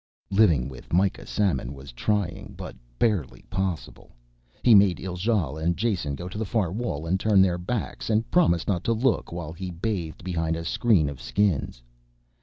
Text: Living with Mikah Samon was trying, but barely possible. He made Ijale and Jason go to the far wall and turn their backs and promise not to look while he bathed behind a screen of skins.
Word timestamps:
Living 0.31 0.67
with 0.67 0.91
Mikah 0.91 1.27
Samon 1.27 1.75
was 1.75 1.91
trying, 1.91 2.55
but 2.57 2.75
barely 2.97 3.43
possible. 3.51 4.09
He 4.63 4.73
made 4.73 4.97
Ijale 4.99 5.61
and 5.63 5.77
Jason 5.77 6.15
go 6.15 6.27
to 6.27 6.39
the 6.39 6.43
far 6.43 6.71
wall 6.71 7.05
and 7.05 7.19
turn 7.19 7.39
their 7.39 7.59
backs 7.59 8.09
and 8.09 8.27
promise 8.31 8.67
not 8.67 8.83
to 8.85 8.93
look 8.93 9.31
while 9.31 9.53
he 9.53 9.69
bathed 9.69 10.23
behind 10.23 10.55
a 10.55 10.65
screen 10.65 11.07
of 11.07 11.21
skins. 11.21 11.83